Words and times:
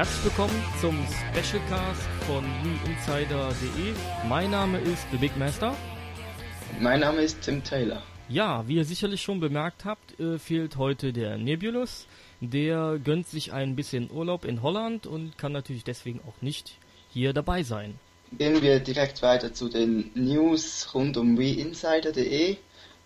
Herzlich 0.00 0.24
willkommen 0.24 0.64
zum 0.80 0.96
Specialcast 1.28 2.08
von 2.26 2.42
NewInsider.de. 2.62 3.92
Mein 4.30 4.50
Name 4.50 4.78
ist 4.78 5.06
The 5.12 5.18
Big 5.18 5.36
Master. 5.36 5.76
Mein 6.80 7.00
Name 7.00 7.20
ist 7.20 7.42
Tim 7.42 7.62
Taylor. 7.62 8.02
Ja, 8.26 8.66
wie 8.66 8.76
ihr 8.76 8.86
sicherlich 8.86 9.20
schon 9.20 9.40
bemerkt 9.40 9.84
habt, 9.84 10.18
äh, 10.18 10.38
fehlt 10.38 10.78
heute 10.78 11.12
der 11.12 11.36
Nebulus. 11.36 12.06
Der 12.40 12.98
gönnt 13.04 13.28
sich 13.28 13.52
ein 13.52 13.76
bisschen 13.76 14.10
Urlaub 14.10 14.46
in 14.46 14.62
Holland 14.62 15.06
und 15.06 15.36
kann 15.36 15.52
natürlich 15.52 15.84
deswegen 15.84 16.20
auch 16.26 16.40
nicht 16.40 16.78
hier 17.10 17.34
dabei 17.34 17.62
sein. 17.62 18.00
Gehen 18.32 18.62
wir 18.62 18.80
direkt 18.80 19.20
weiter 19.20 19.52
zu 19.52 19.68
den 19.68 20.12
News 20.14 20.94
rund 20.94 21.18
um 21.18 21.36
WeInsider.de. 21.36 22.56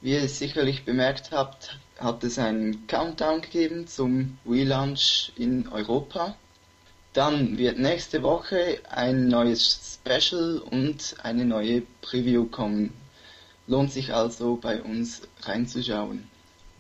Wie 0.01 0.13
ihr 0.13 0.29
sicherlich 0.29 0.85
bemerkt 0.85 1.33
habt, 1.33 1.77
hat 1.99 2.23
es 2.23 2.39
einen 2.39 2.87
Countdown 2.87 3.41
gegeben 3.41 3.89
zum 3.89 4.39
Relaunch 4.47 5.33
in 5.35 5.67
Europa. 5.67 6.37
Dann 7.15 7.59
wird 7.59 7.79
nächste 7.79 8.25
Woche 8.25 8.81
ein 8.91 9.29
neues 9.29 10.01
Special 10.01 10.59
und 10.59 11.15
eine 11.23 11.45
neue 11.45 11.83
Preview 12.03 12.47
kommen. 12.47 12.93
Lohnt 13.69 13.93
sich 13.93 14.13
also 14.13 14.57
bei 14.57 14.83
uns 14.83 15.23
reinzuschauen. 15.43 16.29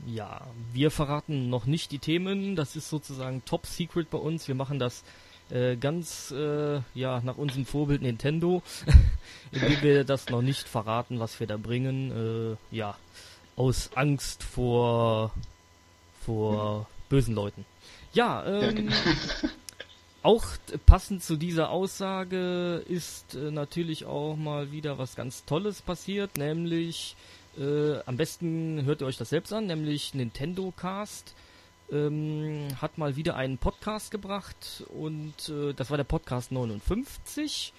Ja, 0.07 0.49
wir 0.73 0.91
verraten 0.91 1.49
noch 1.49 1.67
nicht 1.67 1.93
die 1.93 2.01
Themen. 2.01 2.57
Das 2.57 2.75
ist 2.75 2.91
sozusagen 2.91 3.45
Top 3.45 3.65
Secret 3.65 4.11
bei 4.11 4.19
uns. 4.19 4.49
Wir 4.49 4.57
machen 4.57 4.81
das 4.81 5.05
äh, 5.51 5.77
ganz 5.77 6.33
äh, 6.33 6.81
ja 6.95 7.21
nach 7.21 7.39
unserem 7.39 7.65
Vorbild 7.65 8.03
Nintendo, 8.03 8.61
indem 9.53 9.83
wir 9.83 10.05
das 10.05 10.29
noch 10.31 10.43
nicht 10.43 10.69
verraten, 10.69 11.21
was 11.21 11.39
wir 11.39 11.47
da 11.47 11.57
bringen. 11.57 12.59
Äh, 12.73 12.77
ja, 12.77 12.97
aus 13.55 13.91
Angst 13.95 14.43
vor 14.43 15.33
vor 16.23 16.81
mhm. 16.81 16.87
bösen 17.09 17.35
Leuten. 17.37 17.65
Ja, 18.13 18.45
ähm, 18.45 18.63
ja 18.63 18.73
genau. 18.73 18.93
auch 20.25 20.45
passend 20.87 21.23
zu 21.23 21.37
dieser 21.37 21.71
Aussage 21.71 22.83
ist 22.89 23.35
äh, 23.35 23.51
natürlich 23.51 24.07
auch 24.07 24.37
mal 24.37 24.73
wieder 24.73 24.99
was 24.99 25.17
ganz 25.17 25.45
Tolles 25.45 25.83
passiert, 25.83 26.37
nämlich 26.39 27.15
äh, 27.59 27.99
am 28.07 28.17
besten 28.17 28.85
hört 28.85 29.03
ihr 29.03 29.07
euch 29.07 29.19
das 29.19 29.29
selbst 29.29 29.53
an, 29.53 29.67
nämlich 29.67 30.15
Nintendo 30.15 30.73
Cast 30.77 31.35
ähm, 31.93 32.69
hat 32.81 32.97
mal 32.99 33.17
wieder 33.17 33.37
einen 33.37 33.59
Podcast 33.59 34.11
gebracht 34.11 34.85
und 34.89 35.49
äh, 35.49 35.75
das 35.75 35.91
war 35.91 35.97
der 35.97 36.05
Podcast 36.05 36.53
59. 36.53 37.73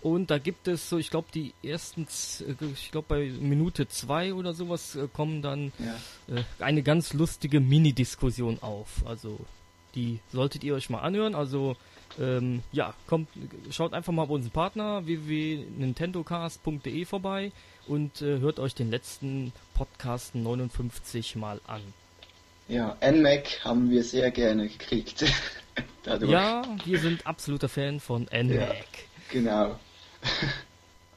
Und 0.00 0.30
da 0.30 0.38
gibt 0.38 0.68
es 0.68 0.88
so, 0.88 0.98
ich 0.98 1.10
glaube, 1.10 1.26
die 1.34 1.52
ersten, 1.64 2.06
äh, 2.40 2.64
ich 2.72 2.92
glaube 2.92 3.06
bei 3.08 3.32
Minute 3.40 3.88
zwei 3.88 4.32
oder 4.32 4.54
sowas 4.54 4.94
äh, 4.94 5.08
kommen 5.12 5.42
dann 5.42 5.72
ja. 5.78 6.36
äh, 6.36 6.44
eine 6.60 6.84
ganz 6.84 7.12
lustige 7.12 7.58
Mini-Diskussion 7.58 8.58
auf. 8.62 9.02
Also 9.04 9.40
die 9.94 10.20
solltet 10.32 10.64
ihr 10.64 10.74
euch 10.74 10.90
mal 10.90 11.00
anhören. 11.00 11.34
Also 11.34 11.76
ähm, 12.18 12.62
ja, 12.72 12.94
kommt, 13.06 13.28
schaut 13.70 13.92
einfach 13.92 14.12
mal 14.12 14.22
auf 14.22 14.30
unseren 14.30 14.52
Partner 14.52 15.06
www.nintendocast.de 15.06 17.04
vorbei 17.04 17.52
und 17.86 18.22
äh, 18.22 18.38
hört 18.40 18.58
euch 18.58 18.74
den 18.74 18.90
letzten 18.90 19.52
Podcast 19.74 20.34
59 20.34 21.36
mal 21.36 21.60
an. 21.66 21.82
Ja, 22.68 22.96
NMAC 23.00 23.64
haben 23.64 23.90
wir 23.90 24.02
sehr 24.02 24.30
gerne 24.30 24.68
gekriegt. 24.68 25.24
ja, 26.26 26.62
wir 26.84 26.98
sind 26.98 27.26
absoluter 27.26 27.68
Fan 27.68 28.00
von 28.00 28.24
NMAC. 28.24 28.50
Ja, 28.50 28.74
genau. 29.30 29.78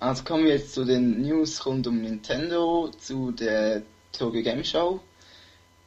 Also 0.02 0.24
kommen 0.24 0.46
wir 0.46 0.54
jetzt 0.54 0.74
zu 0.74 0.84
den 0.84 1.22
News 1.22 1.64
rund 1.64 1.86
um 1.86 2.02
Nintendo, 2.02 2.90
zu 3.00 3.32
der 3.32 3.84
Tokyo 4.12 4.42
Game 4.42 4.64
Show. 4.64 5.00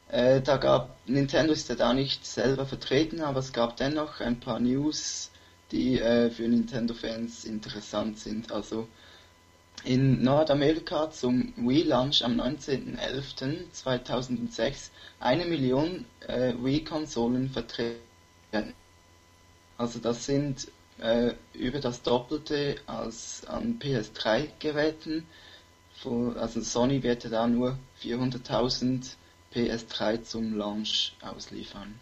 Äh, 0.09 0.41
da 0.41 0.57
gab 0.57 0.97
Nintendo 1.07 1.53
ist 1.53 1.69
ja 1.69 1.75
da 1.75 1.93
nicht 1.93 2.25
selber 2.25 2.65
vertreten, 2.65 3.21
aber 3.21 3.39
es 3.39 3.53
gab 3.53 3.77
dennoch 3.77 4.19
ein 4.21 4.39
paar 4.39 4.59
News, 4.59 5.31
die 5.71 5.99
äh, 5.99 6.29
für 6.29 6.47
Nintendo-Fans 6.47 7.45
interessant 7.45 8.19
sind. 8.19 8.51
Also 8.51 8.87
in 9.83 10.21
Nordamerika 10.23 11.09
zum 11.11 11.53
Wii-Launch 11.57 12.23
am 12.23 12.39
19.11.2006 12.39 14.89
eine 15.19 15.45
Million 15.45 16.05
äh, 16.27 16.53
Wii-Konsolen 16.53 17.49
vertreten. 17.49 17.97
Also 19.77 19.99
das 19.99 20.25
sind 20.25 20.69
äh, 20.99 21.33
über 21.53 21.79
das 21.79 22.01
Doppelte 22.01 22.77
als 22.87 23.45
an 23.47 23.79
PS3-Geräten. 23.79 25.27
Also 26.35 26.61
Sony 26.61 27.03
wird 27.03 27.31
da 27.31 27.47
nur 27.47 27.77
400.000 28.01 29.15
PS3 29.55 30.23
zum 30.23 30.57
Launch 30.57 31.13
ausliefern. 31.21 31.95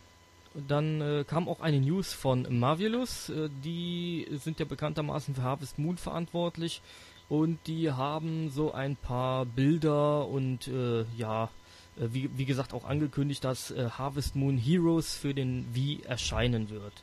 Dann 0.68 1.02
äh, 1.02 1.24
kam 1.28 1.48
auch 1.48 1.62
eine 1.62 1.80
News 1.80 2.14
von 2.14 2.48
Marvelous. 2.60 3.30
Äh, 3.30 3.50
die 3.64 4.28
sind 4.32 4.60
ja 4.60 4.66
bekanntermaßen 4.66 5.36
für 5.36 5.44
Harvest 5.44 5.80
Moon 5.80 5.98
verantwortlich 5.98 6.82
und 7.30 7.60
die 7.66 7.92
haben 7.92 8.50
so 8.50 8.72
ein 8.72 8.96
paar 8.96 9.46
Bilder 9.46 10.28
und 10.28 10.68
äh, 10.68 11.06
ja, 11.18 11.50
äh, 11.98 12.08
wie, 12.12 12.30
wie 12.38 12.46
gesagt 12.46 12.74
auch 12.74 12.86
angekündigt, 12.86 13.44
dass 13.44 13.72
äh, 13.72 13.90
Harvest 13.90 14.36
Moon 14.36 14.58
Heroes 14.58 15.16
für 15.16 15.34
den 15.34 15.66
Wii 15.74 16.02
erscheinen 16.04 16.70
wird. 16.70 16.94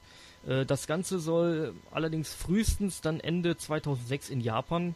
Äh, 0.46 0.66
das 0.66 0.86
Ganze 0.86 1.18
soll 1.18 1.74
allerdings 1.90 2.32
frühestens 2.32 3.00
dann 3.00 3.20
Ende 3.20 3.56
2006 3.56 4.30
in 4.30 4.40
Japan 4.40 4.94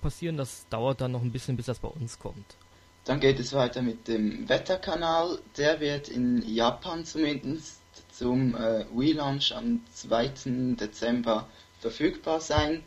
passieren. 0.00 0.36
Das 0.36 0.66
dauert 0.70 1.00
dann 1.00 1.12
noch 1.12 1.22
ein 1.22 1.30
bisschen, 1.30 1.56
bis 1.56 1.66
das 1.66 1.78
bei 1.78 1.86
uns 1.86 2.18
kommt. 2.18 2.56
Dann 3.04 3.18
geht 3.18 3.40
es 3.40 3.52
weiter 3.52 3.82
mit 3.82 4.06
dem 4.06 4.48
Wetterkanal. 4.48 5.38
Der 5.56 5.80
wird 5.80 6.08
in 6.08 6.42
Japan 6.48 7.04
zumindest 7.04 7.80
zum 8.12 8.54
äh, 8.54 8.84
Relaunch 8.96 9.52
am 9.54 9.80
2. 9.92 10.74
Dezember 10.76 11.48
verfügbar 11.80 12.40
sein. 12.40 12.84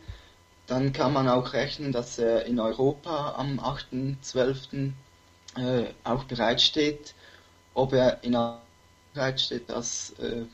Dann 0.66 0.92
kann 0.92 1.12
man 1.12 1.28
auch 1.28 1.52
rechnen, 1.52 1.92
dass 1.92 2.18
er 2.18 2.46
in 2.46 2.58
Europa 2.58 3.34
am 3.36 3.60
8.12. 3.60 4.92
Äh, 5.56 5.84
auch 6.04 6.24
bereitsteht. 6.24 7.14
Ob 7.74 7.92
er 7.92 8.24
in 8.24 8.34
Europa 8.34 8.62
bereitsteht, 9.12 9.68
das 9.68 10.10
äh, 10.18 10.44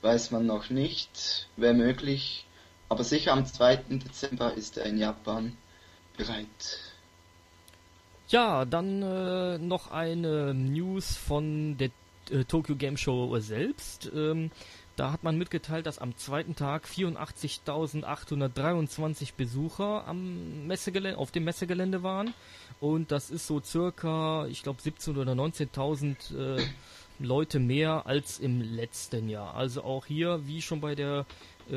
weiß 0.00 0.30
man 0.30 0.46
noch 0.46 0.70
nicht. 0.70 1.48
Wäre 1.56 1.74
möglich. 1.74 2.46
Aber 2.88 3.04
sicher 3.04 3.32
am 3.32 3.46
2. 3.46 3.76
Dezember 3.88 4.54
ist 4.54 4.78
er 4.78 4.86
in 4.86 4.98
Japan 4.98 5.56
bereit. 6.16 6.91
Ja, 8.28 8.64
dann 8.64 9.02
äh, 9.02 9.58
noch 9.58 9.90
eine 9.90 10.54
News 10.54 11.16
von 11.16 11.76
der 11.76 11.90
äh, 12.30 12.44
Tokyo 12.44 12.76
Game 12.76 12.96
Show 12.96 13.36
selbst. 13.40 14.10
Ähm, 14.14 14.52
da 14.96 15.10
hat 15.10 15.22
man 15.22 15.38
mitgeteilt, 15.38 15.86
dass 15.86 15.98
am 15.98 16.14
zweiten 16.16 16.54
Tag 16.54 16.84
84.823 16.86 19.32
Besucher 19.36 20.06
am 20.06 20.66
Messegelände, 20.66 21.18
auf 21.18 21.30
dem 21.30 21.44
Messegelände 21.44 22.02
waren. 22.02 22.34
Und 22.78 23.10
das 23.10 23.30
ist 23.30 23.46
so 23.46 23.62
circa, 23.62 24.46
ich 24.48 24.62
glaube, 24.62 24.82
17.000 24.82 25.18
oder 25.18 25.32
19.000 25.32 26.58
äh, 26.58 26.62
Leute 27.18 27.58
mehr 27.58 28.06
als 28.06 28.38
im 28.38 28.60
letzten 28.60 29.28
Jahr. 29.28 29.54
Also 29.54 29.82
auch 29.82 30.06
hier, 30.06 30.46
wie 30.46 30.60
schon 30.60 30.80
bei 30.80 30.94
der 30.94 31.24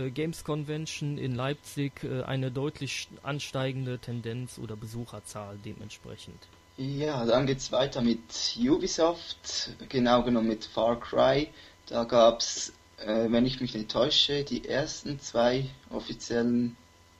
Games 0.10 0.44
Convention 0.44 1.18
in 1.18 1.36
Leipzig, 1.36 2.04
äh, 2.04 2.24
eine 2.24 2.52
deutlich 2.52 3.08
ansteigende 3.24 4.00
Tendenz 4.00 4.58
oder 4.58 4.76
Besucherzahl 4.76 5.58
dementsprechend. 5.64 6.40
Ja, 6.78 7.26
dann 7.26 7.46
geht's 7.46 7.72
weiter 7.72 8.02
mit 8.02 8.20
Ubisoft, 8.60 9.72
genau 9.90 10.24
genommen 10.24 10.50
mit 10.50 10.66
Far 10.66 11.00
Cry. 11.00 11.48
Da 11.88 12.04
gab's 12.04 12.74
äh, 12.98 13.32
wenn 13.32 13.46
ich 13.46 13.60
mich 13.62 13.74
nicht 13.74 13.90
täusche, 13.92 14.44
die 14.44 14.68
ersten 14.68 15.20
zwei 15.20 15.66
offiziellen 15.90 16.76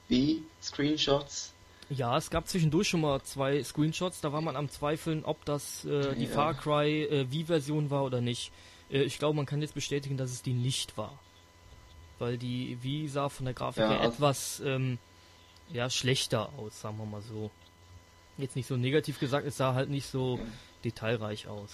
Wii-Screenshots. 0.08 1.52
Ja, 1.88 2.16
es 2.16 2.30
gab 2.30 2.48
zwischendurch 2.48 2.88
schon 2.88 3.00
mal 3.00 3.22
zwei 3.22 3.62
Screenshots, 3.62 4.20
da 4.20 4.32
war 4.32 4.40
man 4.40 4.56
am 4.56 4.68
Zweifeln, 4.68 5.24
ob 5.24 5.44
das 5.44 5.84
äh, 5.84 6.14
die 6.16 6.24
ja. 6.24 6.30
Far 6.30 6.54
Cry 6.54 7.04
äh, 7.04 7.30
Wii-Version 7.30 7.90
war 7.90 8.04
oder 8.04 8.20
nicht. 8.20 8.50
Äh, 8.90 9.02
ich 9.02 9.18
glaube, 9.18 9.36
man 9.36 9.46
kann 9.46 9.62
jetzt 9.62 9.74
bestätigen, 9.74 10.16
dass 10.16 10.32
es 10.32 10.42
die 10.42 10.54
nicht 10.54 10.96
war. 10.96 11.18
Weil 12.18 12.38
die 12.38 12.78
Wii 12.82 13.08
sah 13.08 13.28
von 13.28 13.44
der 13.44 13.54
Grafik 13.54 13.82
ja, 13.82 13.90
her 13.90 14.00
also 14.00 14.12
etwas 14.14 14.60
ähm, 14.64 14.98
ja, 15.70 15.90
schlechter 15.90 16.50
aus, 16.58 16.80
sagen 16.80 16.98
wir 16.98 17.06
mal 17.06 17.22
so. 17.22 17.50
Jetzt 18.38 18.56
nicht 18.56 18.66
so 18.66 18.76
negativ 18.76 19.18
gesagt, 19.18 19.46
es 19.46 19.56
sah 19.56 19.74
halt 19.74 19.90
nicht 19.90 20.06
so 20.06 20.36
ja. 20.36 20.44
detailreich 20.84 21.48
aus. 21.48 21.70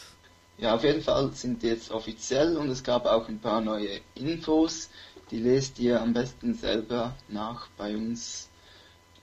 Ja, 0.58 0.74
auf 0.74 0.84
jeden 0.84 1.02
Fall 1.02 1.32
sind 1.32 1.62
die 1.62 1.68
jetzt 1.68 1.90
offiziell 1.90 2.56
und 2.56 2.68
es 2.70 2.84
gab 2.84 3.06
auch 3.06 3.28
ein 3.28 3.40
paar 3.40 3.60
neue 3.60 4.00
Infos. 4.14 4.90
Die 5.30 5.38
lest 5.38 5.78
ihr 5.78 6.00
am 6.00 6.12
besten 6.12 6.54
selber 6.54 7.16
nach 7.28 7.68
bei 7.76 7.96
uns 7.96 8.48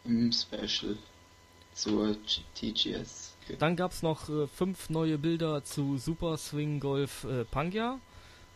im 0.05 0.31
Special 0.31 0.97
zur 1.73 2.17
TGS. 2.55 3.35
Dann 3.57 3.75
gab 3.75 3.91
es 3.91 4.01
noch 4.01 4.29
äh, 4.29 4.47
fünf 4.47 4.89
neue 4.89 5.17
Bilder 5.17 5.63
zu 5.63 5.97
Super 5.97 6.37
Swing 6.37 6.79
Golf 6.79 7.23
äh, 7.23 7.45
Pangea. 7.45 7.99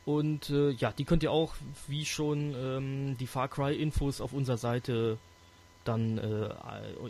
Und 0.06 0.50
äh, 0.50 0.72
ja, 0.72 0.92
die 0.92 1.06
könnt 1.06 1.24
ihr 1.24 1.32
auch, 1.32 1.54
wie 1.88 2.06
schon 2.06 2.54
ähm, 2.56 3.18
die 3.18 3.28
Far 3.28 3.48
Cry 3.48 3.76
Infos 3.76 4.20
auf 4.20 4.34
unserer 4.34 4.58
Seite 4.58 5.18
dann 5.86 6.18
äh, 6.18 6.50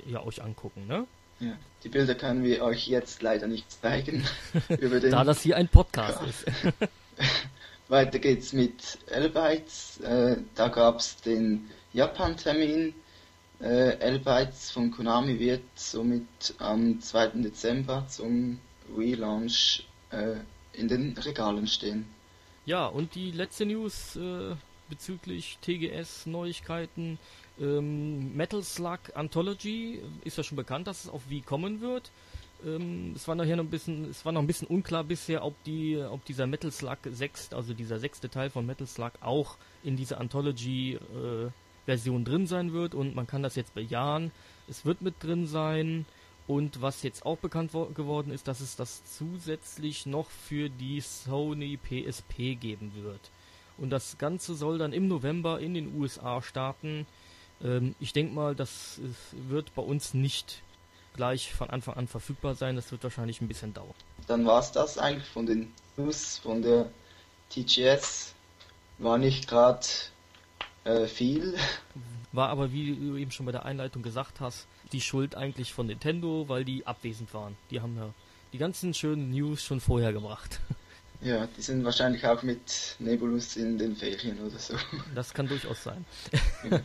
ja, 0.10 0.24
euch 0.24 0.44
angucken, 0.44 0.88
ne? 0.88 1.06
Ja, 1.40 1.58
die 1.84 1.90
Bilder 1.90 2.16
können 2.16 2.44
wir 2.44 2.64
euch 2.64 2.88
jetzt 2.88 3.22
leider 3.22 3.48
nicht 3.48 3.72
zeigen. 3.72 4.24
über 4.70 5.00
den 5.00 5.12
da 5.12 5.24
das 5.24 5.42
hier 5.42 5.58
ein 5.58 5.68
Podcast 5.68 6.22
ist. 6.24 6.46
weiter 7.90 8.20
geht's 8.20 8.54
mit 8.54 8.98
L-Bytes. 9.08 10.00
Äh, 10.02 10.38
da 10.56 10.68
gab's 10.68 11.18
den 11.18 11.70
Japan-Termin. 11.94 12.94
Äh, 13.62 13.98
L-Bytes 14.00 14.72
von 14.72 14.92
Konami 14.92 15.40
wird 15.40 15.64
somit 15.76 16.56
am 16.58 17.00
2. 17.00 17.28
Dezember 17.42 18.06
zum 18.10 18.60
Relaunch 18.98 19.86
äh, 20.12 20.36
in 20.74 20.88
den 20.88 21.18
Regalen 21.18 21.68
stehen. 21.68 22.08
Ja, 22.66 22.86
und 22.88 23.16
die 23.16 23.32
letzte 23.32 23.66
News 23.66 24.16
äh, 24.16 24.56
bezüglich 24.90 25.58
TGS 25.62 26.26
Neuigkeiten. 26.28 27.20
Ähm, 27.60 28.36
Metal 28.36 28.64
Slug 28.64 29.00
Anthology 29.16 30.00
ist 30.24 30.38
ja 30.38 30.44
schon 30.44 30.56
bekannt, 30.56 30.88
dass 30.88 31.04
es 31.04 31.10
auf 31.10 31.30
Wii 31.30 31.42
kommen 31.42 31.82
wird. 31.82 32.10
Ähm, 32.66 33.14
es 33.16 33.28
war 33.28 33.36
noch 33.36 33.44
hier 33.44 33.58
noch 33.58 33.66
ein 33.66 33.70
bisschen, 33.70 34.10
es 34.10 34.24
war 34.24 34.32
noch 34.32 34.42
ein 34.42 34.48
bisschen 34.48 34.68
unklar 34.70 35.04
bisher, 35.04 35.44
ob 35.44 35.62
die, 35.66 35.98
ob 35.98 36.24
dieser 36.26 36.48
Metal 36.48 36.72
Slug 36.72 37.00
6, 37.04 37.52
also 37.54 37.74
dieser 37.74 38.00
sechste 38.00 38.30
Teil 38.30 38.50
von 38.50 38.66
Metal 38.66 38.88
Slug 38.88 39.12
auch 39.20 39.58
in 39.84 39.98
dieser 39.98 40.22
Anthology 40.22 40.94
äh, 40.94 41.50
Version 41.86 42.24
drin 42.24 42.48
sein 42.48 42.72
wird 42.72 42.96
und 42.96 43.14
man 43.14 43.28
kann 43.28 43.44
das 43.44 43.56
jetzt 43.56 43.74
bejahen. 43.74 44.32
Es 44.70 44.86
wird 44.86 45.02
mit 45.02 45.22
drin 45.22 45.48
sein. 45.48 46.06
Und 46.48 46.82
was 46.82 47.04
jetzt 47.04 47.26
auch 47.26 47.38
bekannt 47.38 47.72
geworden 47.72 48.32
ist, 48.32 48.48
dass 48.48 48.60
es 48.60 48.76
das 48.76 49.02
zusätzlich 49.06 50.06
noch 50.06 50.30
für 50.30 50.70
die 50.70 51.00
Sony 51.00 51.78
PSP 51.78 52.56
geben 52.60 52.92
wird. 52.96 53.32
Und 53.78 53.90
das 53.90 54.18
Ganze 54.18 54.56
soll 54.56 54.78
dann 54.78 54.94
im 54.94 55.08
November 55.08 55.60
in 55.60 55.74
den 55.74 55.96
USA 55.96 56.42
starten. 56.42 57.08
Ähm, 57.64 57.96
ich 58.00 58.14
denke 58.14 58.34
mal, 58.34 58.56
das 58.56 59.00
wird 59.32 59.74
bei 59.74 59.82
uns 59.82 60.14
nicht 60.14 60.62
gleich 61.16 61.54
von 61.54 61.70
Anfang 61.70 61.96
an 61.96 62.08
verfügbar 62.08 62.56
sein. 62.56 62.76
Das 62.76 62.92
wird 62.92 63.04
wahrscheinlich 63.04 63.42
ein 63.42 63.48
bisschen 63.48 63.74
dauern. 63.74 63.94
Dann 64.28 64.46
war 64.46 64.60
es 64.60 64.72
das 64.72 64.98
eigentlich 64.98 65.28
von 65.30 65.46
den 65.46 65.74
News 65.98 66.40
von 66.40 66.62
der 66.62 66.90
TGS. 67.50 68.34
War 69.00 69.18
nicht 69.18 69.48
gerade 69.48 69.86
äh, 70.84 71.08
viel. 71.08 71.56
War 72.32 72.50
aber, 72.50 72.72
wie 72.72 72.96
du 72.96 73.16
eben 73.16 73.32
schon 73.32 73.46
bei 73.46 73.52
der 73.52 73.66
Einleitung 73.66 74.02
gesagt 74.02 74.40
hast, 74.40 74.68
die 74.92 75.02
Schuld 75.02 75.36
eigentlich 75.36 75.74
von 75.74 75.88
Nintendo, 75.88 76.46
weil 76.48 76.66
die 76.66 76.86
abwesend 76.86 77.34
waren. 77.34 77.56
Die 77.70 77.82
haben 77.82 77.96
ja 77.96 78.14
die 78.54 78.58
ganzen 78.58 78.94
schönen 78.94 79.32
News 79.32 79.64
schon 79.64 79.80
vorher 79.80 80.14
gebracht. 80.14 80.60
Ja, 81.22 81.48
die 81.58 81.62
sind 81.62 81.86
wahrscheinlich 81.86 82.28
auch 82.28 82.44
mit 82.44 82.98
Nebulus 83.00 83.56
in 83.56 83.78
den 83.78 83.96
Ferien 83.96 84.38
oder 84.40 84.60
so. 84.60 84.76
Das 85.16 85.34
kann 85.34 85.48
durchaus 85.48 85.82
sein. 85.82 86.04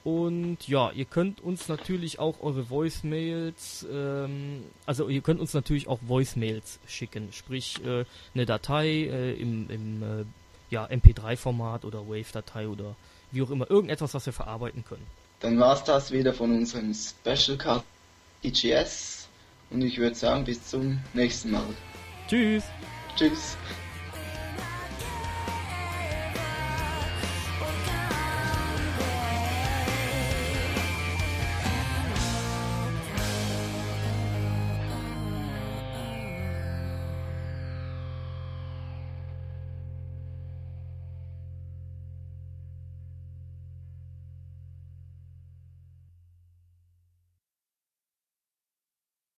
Und 0.04 0.68
ja, 0.68 0.90
ihr 0.90 1.06
könnt 1.06 1.40
uns 1.40 1.66
natürlich 1.68 2.18
auch 2.18 2.42
eure 2.42 2.68
Voicemails, 2.68 3.86
ähm, 3.90 4.64
also 4.84 5.08
ihr 5.08 5.22
könnt 5.22 5.40
uns 5.40 5.54
natürlich 5.54 5.88
auch 5.88 5.98
Voicemails 6.02 6.78
schicken, 6.86 7.30
sprich 7.32 7.82
äh, 7.86 8.04
eine 8.34 8.44
Datei 8.44 8.86
äh, 8.86 9.32
im, 9.32 9.70
im 9.70 10.02
äh, 10.02 10.24
ja, 10.68 10.84
MP3-Format 10.84 11.86
oder 11.86 12.06
Wave-Datei 12.06 12.68
oder 12.68 12.96
wie 13.32 13.40
auch 13.40 13.48
immer, 13.48 13.70
irgendetwas, 13.70 14.12
was 14.12 14.26
wir 14.26 14.34
verarbeiten 14.34 14.84
können. 14.84 15.06
Dann 15.40 15.58
war 15.58 15.74
es 15.74 15.84
das 15.84 16.12
wieder 16.12 16.34
von 16.34 16.52
unserem 16.52 16.92
Special 16.92 17.56
Card 17.56 17.82
EGS 18.44 19.28
und 19.70 19.82
ich 19.82 19.98
würde 19.98 20.14
sagen, 20.14 20.44
bis 20.44 20.68
zum 20.68 21.00
nächsten 21.14 21.50
Mal. 21.50 21.64
Tschüss. 22.28 22.64
Tschüss. 23.16 23.56